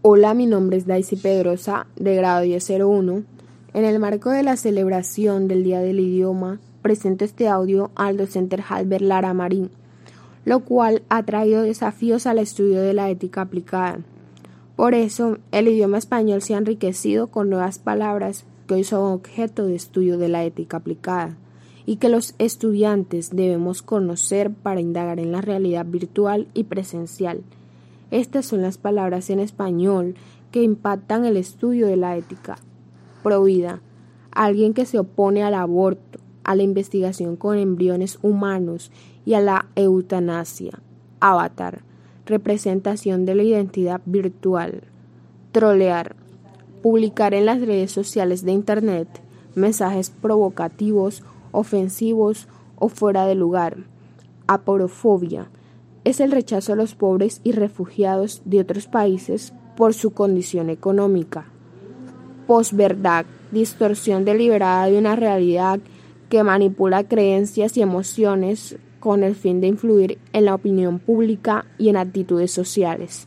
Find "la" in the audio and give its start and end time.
4.44-4.56, 12.94-13.10, 20.28-20.44, 25.32-25.40, 31.96-32.16, 36.54-36.62, 39.40-39.66, 43.34-43.42, 70.44-70.54